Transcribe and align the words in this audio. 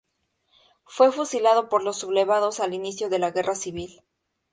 Fue 0.85 1.11
fusilado 1.11 1.69
por 1.69 1.83
los 1.83 1.95
sublevados 1.99 2.59
al 2.59 2.73
inicio 2.73 3.07
de 3.07 3.19
la 3.19 3.29
Guerra 3.29 3.53
Civil. 3.53 4.01